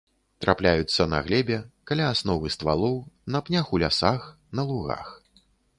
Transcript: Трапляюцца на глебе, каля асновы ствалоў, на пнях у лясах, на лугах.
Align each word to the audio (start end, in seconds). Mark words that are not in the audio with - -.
Трапляюцца 0.43 1.05
на 1.11 1.19
глебе, 1.27 1.59
каля 1.91 2.07
асновы 2.15 2.53
ствалоў, 2.57 2.97
на 3.37 3.47
пнях 3.49 3.65
у 3.77 3.83
лясах, 3.87 4.21
на 4.59 4.69
лугах. 4.73 5.19